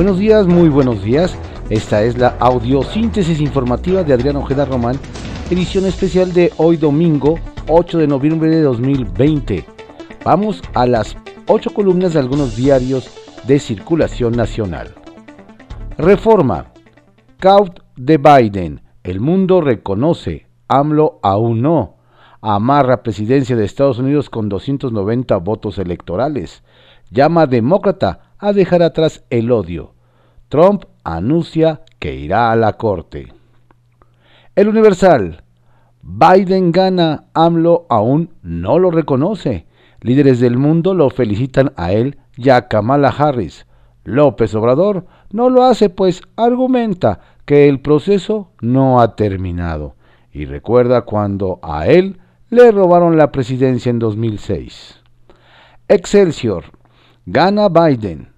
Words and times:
Buenos 0.00 0.18
días, 0.18 0.46
muy 0.46 0.70
buenos 0.70 1.02
días. 1.04 1.36
Esta 1.68 2.02
es 2.02 2.16
la 2.16 2.28
audiosíntesis 2.40 3.38
informativa 3.38 4.02
de 4.02 4.14
Adrián 4.14 4.36
Ojeda 4.36 4.64
Román, 4.64 4.96
edición 5.50 5.84
especial 5.84 6.32
de 6.32 6.50
hoy 6.56 6.78
domingo 6.78 7.38
8 7.68 7.98
de 7.98 8.06
noviembre 8.06 8.48
de 8.48 8.62
2020. 8.62 9.66
Vamos 10.24 10.62
a 10.72 10.86
las 10.86 11.18
8 11.48 11.74
columnas 11.74 12.14
de 12.14 12.18
algunos 12.18 12.56
diarios 12.56 13.10
de 13.46 13.58
circulación 13.58 14.32
nacional. 14.32 14.94
Reforma. 15.98 16.72
Caut 17.38 17.80
de 17.94 18.16
Biden. 18.16 18.80
El 19.02 19.20
mundo 19.20 19.60
reconoce. 19.60 20.46
AMLO 20.66 21.20
aún 21.22 21.60
no. 21.60 21.96
Amarra 22.40 23.02
presidencia 23.02 23.54
de 23.54 23.66
Estados 23.66 23.98
Unidos 23.98 24.30
con 24.30 24.48
290 24.48 25.36
votos 25.36 25.76
electorales. 25.76 26.62
Llama 27.10 27.46
demócrata 27.46 28.29
a 28.40 28.52
dejar 28.52 28.82
atrás 28.82 29.24
el 29.30 29.52
odio. 29.52 29.94
Trump 30.48 30.84
anuncia 31.04 31.82
que 31.98 32.14
irá 32.16 32.50
a 32.50 32.56
la 32.56 32.72
corte. 32.72 33.32
El 34.56 34.68
Universal. 34.68 35.44
Biden 36.02 36.72
gana, 36.72 37.24
AMLO 37.34 37.86
aún 37.88 38.30
no 38.42 38.78
lo 38.78 38.90
reconoce. 38.90 39.66
Líderes 40.00 40.40
del 40.40 40.56
mundo 40.56 40.94
lo 40.94 41.10
felicitan 41.10 41.72
a 41.76 41.92
él 41.92 42.18
y 42.36 42.48
a 42.48 42.68
Kamala 42.68 43.10
Harris. 43.10 43.66
López 44.04 44.54
Obrador 44.54 45.06
no 45.30 45.50
lo 45.50 45.64
hace 45.64 45.90
pues 45.90 46.22
argumenta 46.36 47.20
que 47.44 47.68
el 47.68 47.80
proceso 47.80 48.50
no 48.60 49.00
ha 49.00 49.14
terminado 49.14 49.94
y 50.32 50.46
recuerda 50.46 51.02
cuando 51.02 51.58
a 51.62 51.86
él 51.86 52.18
le 52.48 52.70
robaron 52.72 53.16
la 53.16 53.30
presidencia 53.30 53.90
en 53.90 53.98
2006. 53.98 55.00
Excelsior. 55.88 56.64
Gana 57.26 57.68
Biden. 57.68 58.29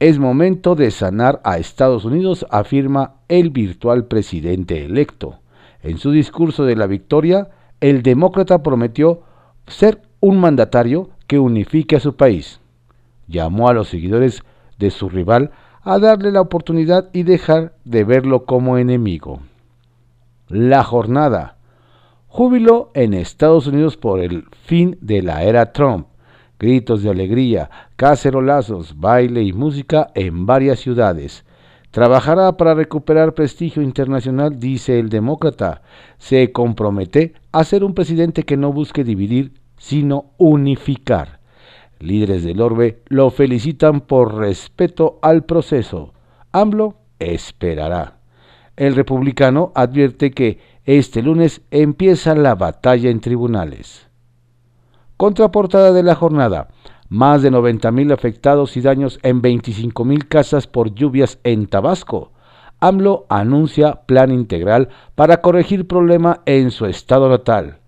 Es 0.00 0.18
momento 0.18 0.76
de 0.76 0.90
sanar 0.90 1.42
a 1.44 1.58
Estados 1.58 2.06
Unidos, 2.06 2.46
afirma 2.48 3.16
el 3.28 3.50
virtual 3.50 4.06
presidente 4.06 4.82
electo. 4.82 5.40
En 5.82 5.98
su 5.98 6.10
discurso 6.10 6.64
de 6.64 6.74
la 6.74 6.86
victoria, 6.86 7.50
el 7.82 8.02
demócrata 8.02 8.62
prometió 8.62 9.20
ser 9.66 10.00
un 10.20 10.40
mandatario 10.40 11.10
que 11.26 11.38
unifique 11.38 11.96
a 11.96 12.00
su 12.00 12.16
país. 12.16 12.60
Llamó 13.28 13.68
a 13.68 13.74
los 13.74 13.88
seguidores 13.88 14.42
de 14.78 14.90
su 14.90 15.10
rival 15.10 15.50
a 15.82 15.98
darle 15.98 16.32
la 16.32 16.40
oportunidad 16.40 17.10
y 17.12 17.24
dejar 17.24 17.74
de 17.84 18.04
verlo 18.04 18.46
como 18.46 18.78
enemigo. 18.78 19.40
La 20.48 20.82
jornada. 20.82 21.58
Júbilo 22.26 22.90
en 22.94 23.12
Estados 23.12 23.66
Unidos 23.66 23.98
por 23.98 24.20
el 24.20 24.44
fin 24.64 24.96
de 25.02 25.20
la 25.20 25.42
era 25.42 25.72
Trump 25.72 26.06
gritos 26.60 27.02
de 27.02 27.10
alegría, 27.10 27.70
cacerolazos, 27.96 29.00
baile 29.00 29.42
y 29.42 29.52
música 29.52 30.10
en 30.14 30.44
varias 30.46 30.78
ciudades. 30.78 31.44
Trabajará 31.90 32.56
para 32.56 32.74
recuperar 32.74 33.34
prestigio 33.34 33.82
internacional, 33.82 34.60
dice 34.60 35.00
el 35.00 35.08
demócrata. 35.08 35.82
Se 36.18 36.52
compromete 36.52 37.32
a 37.50 37.64
ser 37.64 37.82
un 37.82 37.94
presidente 37.94 38.44
que 38.44 38.56
no 38.56 38.72
busque 38.72 39.02
dividir, 39.02 39.54
sino 39.78 40.26
unificar. 40.36 41.40
Líderes 41.98 42.44
del 42.44 42.60
orbe 42.60 43.02
lo 43.08 43.30
felicitan 43.30 44.02
por 44.02 44.36
respeto 44.36 45.18
al 45.22 45.44
proceso. 45.44 46.12
AMLO 46.52 46.94
esperará. 47.18 48.18
El 48.76 48.94
republicano 48.94 49.72
advierte 49.74 50.30
que 50.30 50.58
este 50.84 51.22
lunes 51.22 51.62
empieza 51.70 52.34
la 52.34 52.54
batalla 52.54 53.10
en 53.10 53.20
tribunales. 53.20 54.09
Contraportada 55.20 55.92
de 55.92 56.02
la 56.02 56.14
jornada. 56.14 56.68
Más 57.10 57.42
de 57.42 57.52
90.000 57.52 58.10
afectados 58.10 58.78
y 58.78 58.80
daños 58.80 59.18
en 59.22 59.42
25.000 59.42 60.26
casas 60.26 60.66
por 60.66 60.94
lluvias 60.94 61.38
en 61.44 61.66
Tabasco. 61.66 62.32
AMLO 62.80 63.26
anuncia 63.28 64.06
plan 64.06 64.30
integral 64.32 64.88
para 65.16 65.42
corregir 65.42 65.86
problema 65.86 66.40
en 66.46 66.70
su 66.70 66.86
estado 66.86 67.28
natal. 67.28 67.80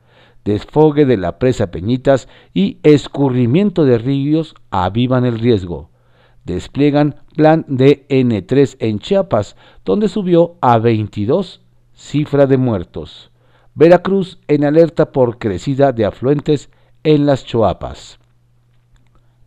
Desfogue 0.44 1.06
de 1.06 1.16
la 1.16 1.38
presa 1.38 1.70
Peñitas 1.70 2.28
y 2.52 2.76
escurrimiento 2.82 3.86
de 3.86 3.96
ríos 3.96 4.54
avivan 4.70 5.24
el 5.24 5.38
riesgo. 5.38 5.88
Despliegan 6.44 7.14
plan 7.34 7.64
de 7.66 8.06
N3 8.10 8.76
en 8.78 8.98
Chiapas, 8.98 9.56
donde 9.86 10.10
subió 10.10 10.56
a 10.60 10.76
22 10.76 11.62
cifra 11.94 12.46
de 12.46 12.58
muertos. 12.58 13.30
Veracruz 13.74 14.38
en 14.48 14.64
alerta 14.64 15.12
por 15.12 15.38
crecida 15.38 15.92
de 15.92 16.04
afluentes 16.04 16.68
en 17.04 17.26
las 17.26 17.44
Choapas. 17.44 18.18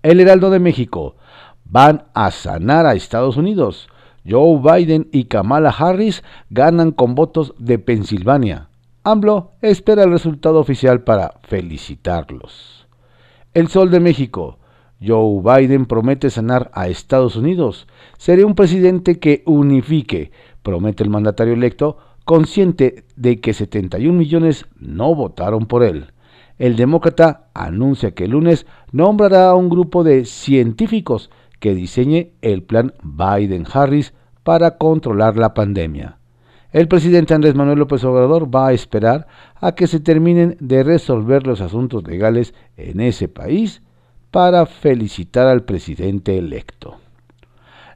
El 0.03 0.19
Heraldo 0.19 0.49
de 0.49 0.59
México 0.59 1.15
van 1.63 2.05
a 2.13 2.31
sanar 2.31 2.85
a 2.85 2.93
Estados 2.93 3.37
Unidos. 3.37 3.87
Joe 4.27 4.59
Biden 4.59 5.07
y 5.11 5.25
Kamala 5.25 5.69
Harris 5.69 6.23
ganan 6.49 6.91
con 6.91 7.15
votos 7.15 7.53
de 7.57 7.79
Pensilvania. 7.79 8.69
AMLO 9.03 9.51
espera 9.61 10.03
el 10.03 10.11
resultado 10.11 10.59
oficial 10.59 11.03
para 11.03 11.39
felicitarlos. 11.43 12.87
El 13.53 13.67
Sol 13.67 13.91
de 13.91 13.99
México. 13.99 14.59
Joe 15.05 15.41
Biden 15.41 15.85
promete 15.85 16.29
sanar 16.29 16.71
a 16.73 16.87
Estados 16.87 17.35
Unidos. 17.35 17.87
Seré 18.17 18.43
un 18.43 18.55
presidente 18.55 19.19
que 19.19 19.43
unifique, 19.45 20.31
promete 20.63 21.03
el 21.03 21.09
mandatario 21.09 21.53
electo, 21.53 21.97
consciente 22.25 23.05
de 23.15 23.39
que 23.39 23.53
71 23.53 24.17
millones 24.17 24.65
no 24.79 25.13
votaron 25.13 25.67
por 25.67 25.83
él 25.83 26.11
el 26.57 26.75
demócrata 26.75 27.47
anuncia 27.53 28.11
que 28.11 28.25
el 28.25 28.31
lunes 28.31 28.65
nombrará 28.91 29.49
a 29.49 29.55
un 29.55 29.69
grupo 29.69 30.03
de 30.03 30.25
científicos 30.25 31.29
que 31.59 31.75
diseñe 31.75 32.31
el 32.41 32.63
plan 32.63 32.93
Biden-Harris 33.03 34.13
para 34.43 34.77
controlar 34.77 35.37
la 35.37 35.53
pandemia. 35.53 36.17
El 36.71 36.87
presidente 36.87 37.33
Andrés 37.33 37.55
Manuel 37.55 37.79
López 37.79 38.03
Obrador 38.03 38.53
va 38.53 38.67
a 38.67 38.73
esperar 38.73 39.27
a 39.55 39.73
que 39.73 39.87
se 39.87 39.99
terminen 39.99 40.57
de 40.59 40.83
resolver 40.83 41.47
los 41.47 41.61
asuntos 41.61 42.05
legales 42.05 42.53
en 42.75 42.99
ese 42.99 43.27
país 43.27 43.81
para 44.29 44.65
felicitar 44.65 45.47
al 45.47 45.63
presidente 45.63 46.37
electo. 46.37 46.97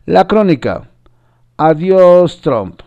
La 0.05 0.27
crónica. 0.27 0.89
Adiós 1.57 2.39
Trump. 2.39 2.79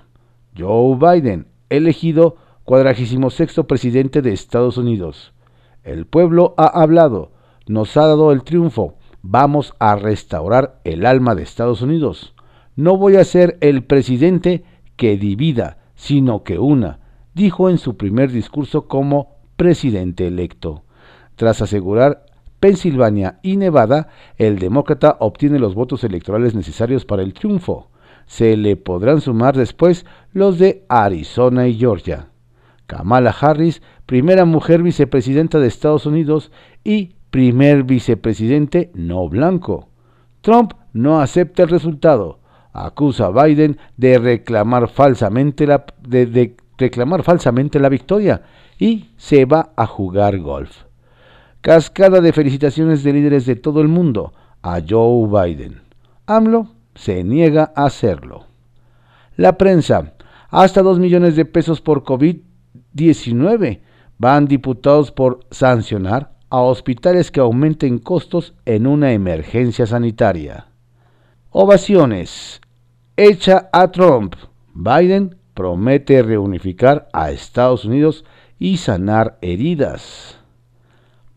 Joe 0.57 0.97
Biden, 0.97 1.47
elegido 1.69 2.37
cuadragésimo 2.65 3.31
sexto 3.31 3.67
presidente 3.67 4.23
de 4.23 4.33
Estados 4.33 4.79
Unidos. 4.79 5.33
El 5.85 6.07
pueblo 6.07 6.55
ha 6.57 6.67
hablado, 6.67 7.33
nos 7.67 7.97
ha 7.97 8.07
dado 8.07 8.31
el 8.31 8.45
triunfo, 8.45 8.95
vamos 9.23 9.75
a 9.81 9.97
restaurar 9.97 10.81
el 10.85 11.07
alma 11.07 11.35
de 11.35 11.43
Estados 11.43 11.83
Unidos. 11.83 12.35
No 12.77 12.97
voy 12.97 13.17
a 13.17 13.25
ser 13.25 13.59
el 13.61 13.85
presidente 13.85 14.65
que 14.97 15.17
divida, 15.17 15.79
sino 15.95 16.45
que 16.45 16.59
una, 16.59 17.01
dijo 17.35 17.69
en 17.69 17.79
su 17.79 17.97
primer 17.97 18.31
discurso 18.31 18.87
como 18.87 19.37
presidente 19.57 20.27
electo. 20.27 20.85
Tras 21.37 21.63
asegurar 21.63 22.27
Pensilvania 22.61 23.41
y 23.43 23.57
Nevada, 23.57 24.09
el 24.37 24.61
demócrata 24.61 25.17
obtiene 25.19 25.59
los 25.59 25.75
votos 25.75 26.05
electorales 26.05 26.55
necesarios 26.55 27.05
para 27.05 27.23
el 27.23 27.35
triunfo. 27.35 27.91
Se 28.27 28.57
le 28.57 28.77
podrán 28.77 29.21
sumar 29.21 29.57
después 29.57 30.07
los 30.33 30.61
de 30.61 30.85
Arizona 30.89 31.67
y 31.67 31.75
Georgia. 31.75 32.32
Kamala 32.87 33.31
Harris, 33.31 33.83
primera 34.07 34.45
mujer 34.45 34.83
vicepresidenta 34.83 35.59
de 35.59 35.69
Estados 35.69 36.07
Unidos 36.07 36.51
y 36.85 37.15
primer 37.31 37.85
vicepresidente 37.85 38.91
no 38.95 39.29
blanco. 39.29 39.89
Trump 40.43 40.73
no 40.93 41.21
acepta 41.21 41.63
el 41.63 41.69
resultado. 41.69 42.41
Acusa 42.73 43.27
a 43.27 43.45
Biden 43.45 43.79
de 43.97 44.19
reclamar 44.19 44.89
falsamente 44.89 45.67
la, 45.67 45.85
de 46.01 46.57
reclamar 46.79 47.23
falsamente 47.23 47.79
la 47.79 47.89
victoria 47.89 48.43
y 48.79 49.11
se 49.17 49.45
va 49.45 49.73
a 49.77 49.87
jugar 49.87 50.39
golf. 50.39 50.85
Cascada 51.61 52.21
de 52.21 52.33
felicitaciones 52.33 53.05
de 53.05 53.13
líderes 53.13 53.47
de 53.47 53.57
todo 53.57 53.81
el 53.81 53.89
mundo 53.89 54.33
a 54.63 54.81
Joe 54.87 55.29
Biden. 55.29 55.83
AMLO 56.27 56.69
se 56.95 57.25
niega 57.25 57.73
a 57.77 57.85
hacerlo. 57.85 58.47
La 59.37 59.57
prensa, 59.57 60.15
hasta 60.51 60.83
2 60.83 60.99
millones 60.99 61.37
de 61.37 61.45
pesos 61.45 61.81
por 61.81 62.05
COVID 62.05 62.37
19 62.93 63.83
van 64.19 64.47
diputados 64.47 65.11
por 65.11 65.41
sancionar 65.51 66.33
a 66.51 66.61
hospitales 66.61 67.31
que 67.31 67.41
aumenten 67.41 67.99
costos 67.99 68.55
en 68.65 68.87
una 68.87 69.13
emergencia 69.13 69.87
sanitaria. 69.87 70.69
Ovaciones. 71.51 72.61
Echa 73.17 73.69
a 73.73 73.91
Trump. 73.91 74.35
Biden 74.75 75.37
promete 75.55 76.23
reunificar 76.23 77.09
a 77.13 77.31
Estados 77.31 77.85
Unidos 77.85 78.25
y 78.59 78.77
sanar 78.77 79.39
heridas. 79.43 80.39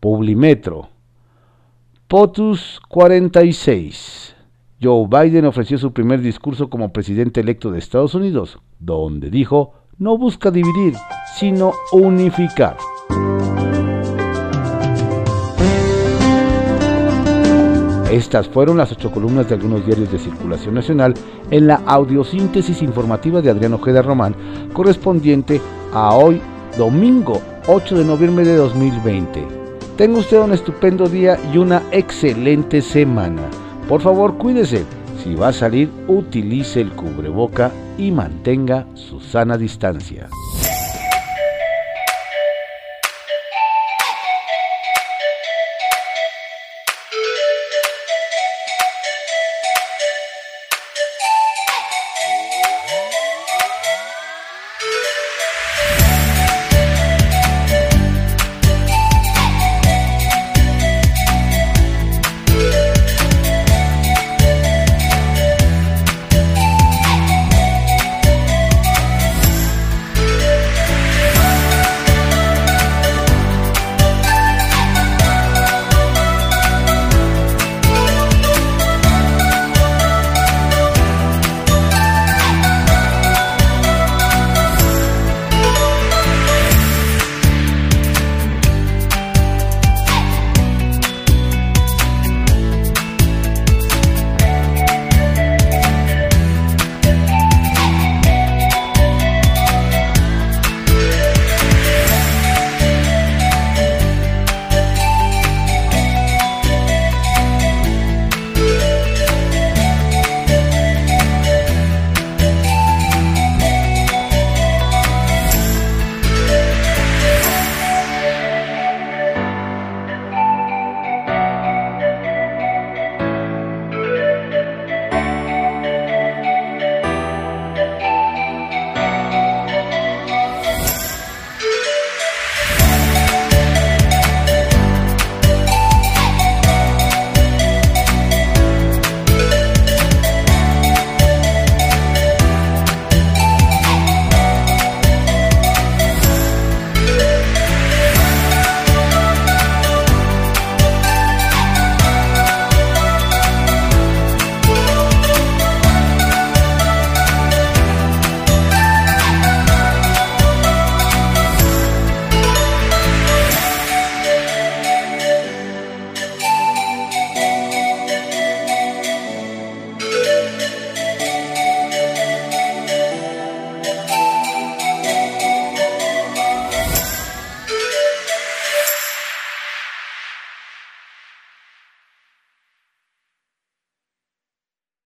Publimetro. 0.00 0.88
POTUS 2.08 2.80
46. 2.88 4.36
Joe 4.80 5.08
Biden 5.08 5.46
ofreció 5.46 5.78
su 5.78 5.92
primer 5.92 6.20
discurso 6.20 6.68
como 6.68 6.92
presidente 6.92 7.40
electo 7.40 7.70
de 7.70 7.78
Estados 7.78 8.14
Unidos, 8.14 8.58
donde 8.78 9.30
dijo 9.30 9.72
no 9.98 10.18
busca 10.18 10.50
dividir, 10.50 10.94
sino 11.38 11.72
unificar. 11.92 12.76
Estas 18.10 18.48
fueron 18.48 18.78
las 18.78 18.92
ocho 18.92 19.10
columnas 19.10 19.48
de 19.48 19.56
algunos 19.56 19.84
diarios 19.84 20.10
de 20.10 20.18
circulación 20.18 20.74
nacional 20.74 21.12
en 21.50 21.66
la 21.66 21.82
audiosíntesis 21.86 22.80
informativa 22.80 23.42
de 23.42 23.50
Adrián 23.50 23.74
Ojeda 23.74 24.00
Román, 24.00 24.34
correspondiente 24.72 25.60
a 25.92 26.14
hoy, 26.14 26.40
domingo 26.78 27.42
8 27.66 27.98
de 27.98 28.04
noviembre 28.04 28.44
de 28.44 28.56
2020. 28.56 29.44
Tenga 29.96 30.18
usted 30.18 30.38
un 30.38 30.52
estupendo 30.52 31.08
día 31.08 31.36
y 31.52 31.58
una 31.58 31.82
excelente 31.90 32.80
semana. 32.80 33.42
Por 33.88 34.00
favor, 34.00 34.36
cuídese. 34.38 34.84
Si 35.22 35.34
va 35.34 35.48
a 35.48 35.52
salir, 35.52 35.90
utilice 36.06 36.80
el 36.80 36.92
cubreboca 36.92 37.72
y 37.98 38.12
mantenga 38.12 38.86
su 38.94 39.20
sana 39.20 39.58
distancia. 39.58 40.28